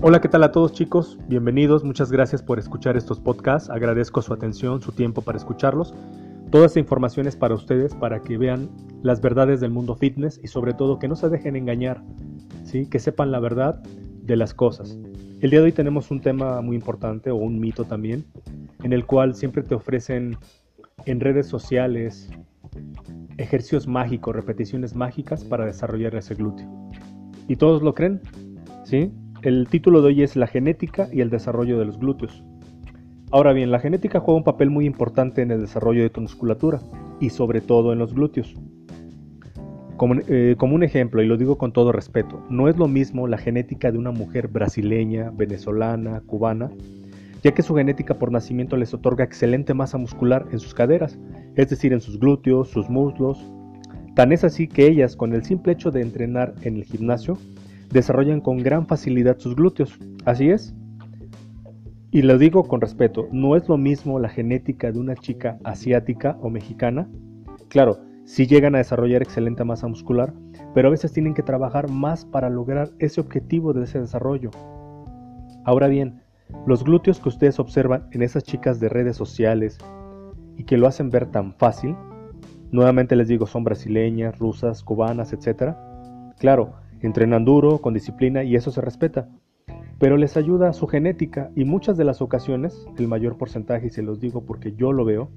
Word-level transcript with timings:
Hola, 0.00 0.20
¿qué 0.20 0.28
tal 0.28 0.44
a 0.44 0.52
todos 0.52 0.72
chicos? 0.72 1.18
Bienvenidos, 1.26 1.82
muchas 1.82 2.12
gracias 2.12 2.40
por 2.40 2.60
escuchar 2.60 2.96
estos 2.96 3.18
podcasts, 3.18 3.68
agradezco 3.68 4.22
su 4.22 4.32
atención, 4.32 4.80
su 4.80 4.92
tiempo 4.92 5.22
para 5.22 5.38
escucharlos. 5.38 5.92
Toda 6.52 6.66
esta 6.66 6.78
información 6.78 7.26
es 7.26 7.34
para 7.34 7.56
ustedes, 7.56 7.96
para 7.96 8.22
que 8.22 8.38
vean 8.38 8.70
las 9.02 9.20
verdades 9.20 9.58
del 9.58 9.72
mundo 9.72 9.96
fitness 9.96 10.38
y 10.40 10.46
sobre 10.46 10.72
todo 10.72 11.00
que 11.00 11.08
no 11.08 11.16
se 11.16 11.28
dejen 11.28 11.56
engañar, 11.56 12.00
¿sí? 12.62 12.86
que 12.86 13.00
sepan 13.00 13.32
la 13.32 13.40
verdad 13.40 13.82
de 14.22 14.36
las 14.36 14.54
cosas. 14.54 14.96
El 15.40 15.50
día 15.50 15.58
de 15.58 15.64
hoy 15.64 15.72
tenemos 15.72 16.12
un 16.12 16.20
tema 16.20 16.60
muy 16.60 16.76
importante 16.76 17.32
o 17.32 17.36
un 17.36 17.58
mito 17.58 17.82
también, 17.82 18.24
en 18.84 18.92
el 18.92 19.04
cual 19.04 19.34
siempre 19.34 19.64
te 19.64 19.74
ofrecen 19.74 20.36
en 21.06 21.18
redes 21.18 21.48
sociales 21.48 22.30
ejercicios 23.36 23.88
mágicos, 23.88 24.36
repeticiones 24.36 24.94
mágicas 24.94 25.42
para 25.42 25.66
desarrollar 25.66 26.14
ese 26.14 26.36
glúteo. 26.36 26.68
¿Y 27.48 27.56
todos 27.56 27.82
lo 27.82 27.94
creen? 27.94 28.20
¿Sí? 28.84 29.12
El 29.42 29.68
título 29.68 30.02
de 30.02 30.08
hoy 30.08 30.22
es 30.22 30.34
La 30.34 30.48
genética 30.48 31.08
y 31.12 31.20
el 31.20 31.30
desarrollo 31.30 31.78
de 31.78 31.84
los 31.84 31.96
glúteos. 31.96 32.42
Ahora 33.30 33.52
bien, 33.52 33.70
la 33.70 33.78
genética 33.78 34.18
juega 34.18 34.38
un 34.38 34.44
papel 34.44 34.68
muy 34.68 34.84
importante 34.84 35.42
en 35.42 35.52
el 35.52 35.60
desarrollo 35.60 36.02
de 36.02 36.10
tu 36.10 36.20
musculatura 36.20 36.80
y 37.20 37.30
sobre 37.30 37.60
todo 37.60 37.92
en 37.92 38.00
los 38.00 38.14
glúteos. 38.14 38.56
Como, 39.96 40.16
eh, 40.26 40.56
como, 40.58 40.74
un 40.74 40.82
ejemplo, 40.82 41.22
y 41.22 41.26
lo 41.26 41.36
digo 41.36 41.56
con 41.56 41.72
todo 41.72 41.92
respeto, 41.92 42.44
no 42.50 42.68
es 42.68 42.76
lo 42.78 42.88
mismo 42.88 43.28
la 43.28 43.38
genética 43.38 43.92
de 43.92 43.98
una 43.98 44.10
mujer 44.10 44.48
brasileña, 44.48 45.30
venezolana, 45.30 46.20
cubana, 46.26 46.70
ya 47.44 47.52
que 47.52 47.62
su 47.62 47.76
genética 47.76 48.14
por 48.14 48.32
nacimiento 48.32 48.76
les 48.76 48.92
otorga 48.92 49.22
excelente 49.22 49.72
masa 49.72 49.98
muscular 49.98 50.46
en 50.50 50.58
sus 50.58 50.74
caderas, 50.74 51.16
es 51.54 51.68
decir, 51.68 51.92
en 51.92 52.00
sus 52.00 52.18
glúteos, 52.18 52.70
sus 52.70 52.90
muslos. 52.90 53.38
Tan 54.16 54.32
es 54.32 54.42
así 54.42 54.66
que 54.66 54.88
ellas, 54.88 55.14
con 55.14 55.32
el 55.32 55.44
simple 55.44 55.74
hecho 55.74 55.92
de 55.92 56.00
entrenar 56.00 56.54
en 56.62 56.76
el 56.76 56.84
gimnasio, 56.84 57.38
desarrollan 57.90 58.40
con 58.40 58.58
gran 58.58 58.86
facilidad 58.86 59.38
sus 59.38 59.56
glúteos. 59.56 59.98
Así 60.24 60.50
es. 60.50 60.74
Y 62.10 62.22
lo 62.22 62.38
digo 62.38 62.64
con 62.64 62.80
respeto, 62.80 63.28
no 63.32 63.54
es 63.54 63.68
lo 63.68 63.76
mismo 63.76 64.18
la 64.18 64.30
genética 64.30 64.90
de 64.90 64.98
una 64.98 65.14
chica 65.14 65.58
asiática 65.64 66.38
o 66.40 66.48
mexicana. 66.48 67.08
Claro, 67.68 67.98
sí 68.24 68.46
llegan 68.46 68.74
a 68.74 68.78
desarrollar 68.78 69.20
excelente 69.20 69.62
masa 69.62 69.88
muscular, 69.88 70.32
pero 70.74 70.88
a 70.88 70.90
veces 70.90 71.12
tienen 71.12 71.34
que 71.34 71.42
trabajar 71.42 71.90
más 71.90 72.24
para 72.24 72.48
lograr 72.48 72.90
ese 72.98 73.20
objetivo 73.20 73.74
de 73.74 73.84
ese 73.84 74.00
desarrollo. 74.00 74.50
Ahora 75.64 75.88
bien, 75.88 76.22
los 76.66 76.82
glúteos 76.82 77.20
que 77.20 77.28
ustedes 77.28 77.58
observan 77.58 78.08
en 78.12 78.22
esas 78.22 78.42
chicas 78.42 78.80
de 78.80 78.88
redes 78.88 79.16
sociales 79.16 79.76
y 80.56 80.64
que 80.64 80.78
lo 80.78 80.86
hacen 80.86 81.10
ver 81.10 81.26
tan 81.26 81.52
fácil, 81.54 81.94
nuevamente 82.70 83.16
les 83.16 83.28
digo, 83.28 83.46
son 83.46 83.64
brasileñas, 83.64 84.38
rusas, 84.38 84.82
cubanas, 84.82 85.34
etc. 85.34 85.74
Claro, 86.38 86.72
Entrenan 87.00 87.44
duro, 87.44 87.78
con 87.78 87.94
disciplina 87.94 88.44
y 88.44 88.56
eso 88.56 88.70
se 88.70 88.80
respeta. 88.80 89.28
Pero 89.98 90.16
les 90.16 90.36
ayuda 90.36 90.72
su 90.72 90.86
genética 90.86 91.50
y 91.56 91.64
muchas 91.64 91.96
de 91.96 92.04
las 92.04 92.22
ocasiones, 92.22 92.86
el 92.98 93.08
mayor 93.08 93.36
porcentaje, 93.36 93.86
y 93.86 93.90
se 93.90 94.02
los 94.02 94.20
digo 94.20 94.44
porque 94.44 94.74
yo 94.74 94.92
lo 94.92 95.04
veo, 95.04 95.30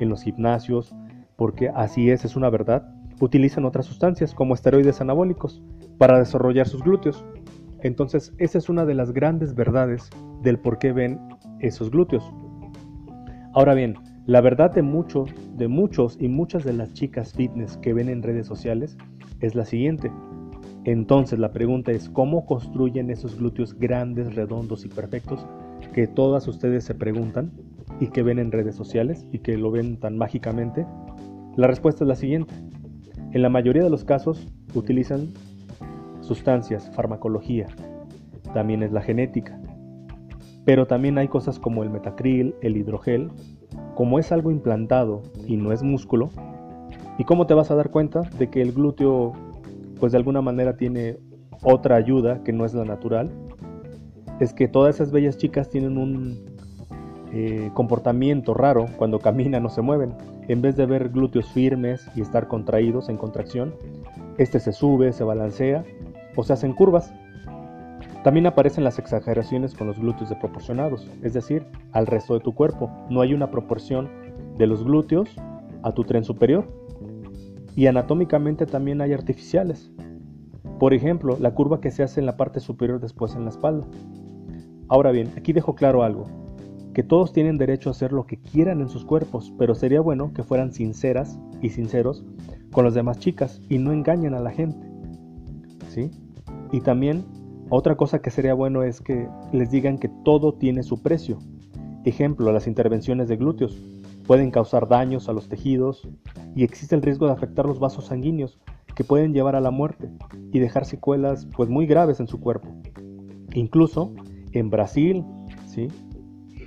en 0.00 0.08
los 0.08 0.22
gimnasios, 0.22 0.94
porque 1.36 1.70
así 1.74 2.10
es, 2.10 2.24
es 2.24 2.36
una 2.36 2.50
verdad, 2.50 2.94
utilizan 3.20 3.64
otras 3.64 3.86
sustancias 3.86 4.34
como 4.34 4.54
esteroides 4.54 5.00
anabólicos 5.00 5.62
para 5.98 6.18
desarrollar 6.18 6.66
sus 6.66 6.82
glúteos. 6.82 7.24
Entonces, 7.82 8.32
esa 8.38 8.58
es 8.58 8.68
una 8.68 8.84
de 8.84 8.94
las 8.94 9.12
grandes 9.12 9.54
verdades 9.54 10.08
del 10.42 10.58
por 10.58 10.78
qué 10.78 10.92
ven 10.92 11.20
esos 11.60 11.90
glúteos. 11.90 12.32
Ahora 13.54 13.74
bien, 13.74 13.94
la 14.26 14.40
verdad 14.40 14.72
de 14.72 14.82
muchos, 14.82 15.30
de 15.56 15.68
muchos 15.68 16.16
y 16.20 16.28
muchas 16.28 16.64
de 16.64 16.72
las 16.72 16.92
chicas 16.94 17.34
fitness 17.34 17.76
que 17.78 17.92
ven 17.92 18.08
en 18.08 18.22
redes 18.22 18.46
sociales 18.46 18.96
es 19.40 19.54
la 19.54 19.64
siguiente. 19.64 20.10
Entonces 20.84 21.38
la 21.38 21.52
pregunta 21.52 21.92
es, 21.92 22.08
¿cómo 22.08 22.44
construyen 22.44 23.10
esos 23.10 23.38
glúteos 23.38 23.78
grandes, 23.78 24.34
redondos 24.34 24.84
y 24.84 24.88
perfectos 24.88 25.46
que 25.92 26.06
todas 26.06 26.48
ustedes 26.48 26.84
se 26.84 26.94
preguntan 26.94 27.52
y 28.00 28.08
que 28.08 28.22
ven 28.22 28.38
en 28.38 28.50
redes 28.50 28.74
sociales 28.74 29.26
y 29.30 29.38
que 29.40 29.56
lo 29.56 29.70
ven 29.70 29.98
tan 30.00 30.18
mágicamente? 30.18 30.86
La 31.56 31.66
respuesta 31.66 32.04
es 32.04 32.08
la 32.08 32.16
siguiente. 32.16 32.54
En 33.32 33.42
la 33.42 33.48
mayoría 33.48 33.82
de 33.82 33.90
los 33.90 34.04
casos 34.04 34.46
utilizan 34.74 35.28
sustancias, 36.20 36.90
farmacología, 36.94 37.66
también 38.52 38.82
es 38.82 38.92
la 38.92 39.02
genética. 39.02 39.60
Pero 40.64 40.86
también 40.86 41.18
hay 41.18 41.28
cosas 41.28 41.58
como 41.58 41.82
el 41.82 41.90
metacril, 41.90 42.54
el 42.60 42.76
hidrogel, 42.76 43.30
como 43.94 44.18
es 44.18 44.32
algo 44.32 44.50
implantado 44.50 45.22
y 45.46 45.56
no 45.56 45.72
es 45.72 45.82
músculo, 45.82 46.30
¿y 47.18 47.24
cómo 47.24 47.46
te 47.46 47.54
vas 47.54 47.70
a 47.70 47.74
dar 47.74 47.90
cuenta 47.90 48.22
de 48.38 48.48
que 48.48 48.62
el 48.62 48.72
glúteo 48.72 49.32
pues 50.02 50.10
de 50.10 50.18
alguna 50.18 50.42
manera 50.42 50.76
tiene 50.76 51.20
otra 51.62 51.94
ayuda 51.94 52.42
que 52.42 52.52
no 52.52 52.64
es 52.64 52.74
la 52.74 52.84
natural, 52.84 53.30
es 54.40 54.52
que 54.52 54.66
todas 54.66 54.96
esas 54.96 55.12
bellas 55.12 55.36
chicas 55.36 55.70
tienen 55.70 55.96
un 55.96 56.44
eh, 57.32 57.70
comportamiento 57.72 58.52
raro 58.52 58.88
cuando 58.96 59.20
caminan 59.20 59.64
o 59.64 59.68
se 59.68 59.80
mueven. 59.80 60.12
En 60.48 60.60
vez 60.60 60.74
de 60.74 60.86
ver 60.86 61.10
glúteos 61.10 61.48
firmes 61.52 62.04
y 62.16 62.20
estar 62.20 62.48
contraídos 62.48 63.10
en 63.10 63.16
contracción, 63.16 63.76
este 64.38 64.58
se 64.58 64.72
sube, 64.72 65.12
se 65.12 65.22
balancea 65.22 65.84
o 66.34 66.42
se 66.42 66.52
hacen 66.52 66.72
curvas. 66.72 67.14
También 68.24 68.48
aparecen 68.48 68.82
las 68.82 68.98
exageraciones 68.98 69.72
con 69.72 69.86
los 69.86 70.00
glúteos 70.00 70.30
desproporcionados, 70.30 71.08
es 71.22 71.32
decir, 71.32 71.64
al 71.92 72.08
resto 72.08 72.34
de 72.34 72.40
tu 72.40 72.56
cuerpo. 72.56 72.90
No 73.08 73.20
hay 73.20 73.34
una 73.34 73.52
proporción 73.52 74.08
de 74.58 74.66
los 74.66 74.82
glúteos 74.82 75.28
a 75.84 75.92
tu 75.92 76.02
tren 76.02 76.24
superior 76.24 76.66
y 77.74 77.86
anatómicamente 77.86 78.66
también 78.66 79.00
hay 79.00 79.12
artificiales. 79.12 79.90
Por 80.78 80.94
ejemplo, 80.94 81.36
la 81.40 81.54
curva 81.54 81.80
que 81.80 81.90
se 81.90 82.02
hace 82.02 82.20
en 82.20 82.26
la 82.26 82.36
parte 82.36 82.60
superior 82.60 83.00
después 83.00 83.34
en 83.34 83.44
la 83.44 83.50
espalda. 83.50 83.86
Ahora 84.88 85.10
bien, 85.10 85.30
aquí 85.36 85.52
dejo 85.52 85.74
claro 85.74 86.02
algo, 86.02 86.26
que 86.92 87.02
todos 87.02 87.32
tienen 87.32 87.56
derecho 87.56 87.88
a 87.88 87.92
hacer 87.92 88.12
lo 88.12 88.26
que 88.26 88.38
quieran 88.38 88.80
en 88.80 88.88
sus 88.88 89.04
cuerpos, 89.04 89.52
pero 89.58 89.74
sería 89.74 90.00
bueno 90.00 90.32
que 90.34 90.42
fueran 90.42 90.72
sinceras 90.72 91.38
y 91.60 91.70
sinceros 91.70 92.24
con 92.72 92.84
las 92.84 92.94
demás 92.94 93.18
chicas 93.18 93.60
y 93.68 93.78
no 93.78 93.92
engañen 93.92 94.34
a 94.34 94.40
la 94.40 94.50
gente. 94.50 94.86
¿Sí? 95.88 96.10
Y 96.72 96.80
también 96.80 97.24
otra 97.70 97.96
cosa 97.96 98.20
que 98.20 98.30
sería 98.30 98.54
bueno 98.54 98.82
es 98.82 99.00
que 99.00 99.28
les 99.52 99.70
digan 99.70 99.98
que 99.98 100.10
todo 100.24 100.54
tiene 100.54 100.82
su 100.82 101.00
precio. 101.00 101.38
Ejemplo, 102.04 102.52
las 102.52 102.66
intervenciones 102.66 103.28
de 103.28 103.36
glúteos 103.36 103.82
pueden 104.26 104.50
causar 104.50 104.88
daños 104.88 105.28
a 105.28 105.32
los 105.32 105.48
tejidos, 105.48 106.08
y 106.54 106.64
existe 106.64 106.94
el 106.94 107.02
riesgo 107.02 107.26
de 107.26 107.32
afectar 107.32 107.66
los 107.66 107.78
vasos 107.78 108.06
sanguíneos 108.06 108.58
que 108.94 109.04
pueden 109.04 109.32
llevar 109.32 109.56
a 109.56 109.60
la 109.60 109.70
muerte 109.70 110.10
y 110.52 110.58
dejar 110.58 110.84
secuelas 110.84 111.46
pues 111.56 111.68
muy 111.68 111.86
graves 111.86 112.20
en 112.20 112.26
su 112.26 112.40
cuerpo. 112.40 112.68
Incluso 113.54 114.12
en 114.52 114.70
Brasil, 114.70 115.24
¿sí? 115.66 115.88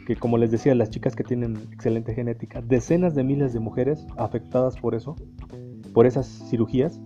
que 0.06 0.16
como 0.16 0.38
les 0.38 0.52
decía, 0.52 0.76
las 0.76 0.90
chicas 0.90 1.16
que 1.16 1.24
tienen 1.24 1.58
excelente 1.72 2.14
genética, 2.14 2.62
decenas 2.62 3.16
de 3.16 3.24
miles 3.24 3.54
de 3.54 3.60
mujeres 3.60 4.06
afectadas 4.18 4.78
por 4.78 4.96
eso, 4.96 5.16
por 5.94 6.06
esas 6.06 6.28
cirugías, 6.28 7.00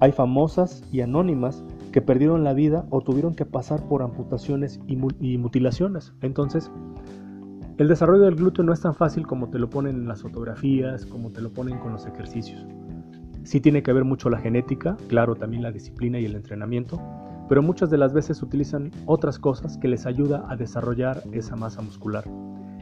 hay 0.00 0.12
famosas 0.12 0.84
y 0.92 1.00
anónimas 1.00 1.64
que 1.92 2.00
perdieron 2.00 2.44
la 2.44 2.52
vida 2.52 2.86
o 2.90 3.00
tuvieron 3.00 3.34
que 3.34 3.44
pasar 3.44 3.82
por 3.88 4.02
amputaciones 4.02 4.80
y, 4.86 4.96
mutilaciones. 4.96 6.12
Entonces, 6.22 6.70
el 7.78 7.86
desarrollo 7.86 8.24
del 8.24 8.34
glúteo 8.34 8.64
no 8.64 8.72
es 8.72 8.80
tan 8.80 8.94
fácil 8.94 9.24
como 9.24 9.50
te 9.50 9.58
lo 9.58 9.70
ponen 9.70 9.96
en 9.96 10.08
las 10.08 10.22
fotografías, 10.22 11.06
como 11.06 11.30
te 11.30 11.40
lo 11.40 11.50
ponen 11.50 11.78
con 11.78 11.92
los 11.92 12.06
ejercicios. 12.06 12.66
Sí 13.44 13.60
tiene 13.60 13.84
que 13.84 13.92
ver 13.92 14.04
mucho 14.04 14.28
la 14.28 14.38
genética, 14.38 14.96
claro, 15.06 15.36
también 15.36 15.62
la 15.62 15.70
disciplina 15.70 16.18
y 16.18 16.24
el 16.24 16.34
entrenamiento, 16.34 17.00
pero 17.48 17.62
muchas 17.62 17.88
de 17.88 17.98
las 17.98 18.12
veces 18.12 18.42
utilizan 18.42 18.90
otras 19.06 19.38
cosas 19.38 19.78
que 19.78 19.86
les 19.86 20.06
ayuda 20.06 20.44
a 20.48 20.56
desarrollar 20.56 21.22
esa 21.32 21.54
masa 21.54 21.80
muscular. 21.80 22.24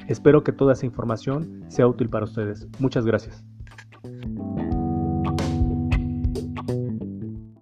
Espero 0.09 0.43
que 0.43 0.53
toda 0.53 0.73
esa 0.73 0.87
información 0.87 1.65
sea 1.69 1.87
útil 1.87 2.09
para 2.09 2.25
ustedes. 2.25 2.67
Muchas 2.81 3.05
gracias. 3.05 3.45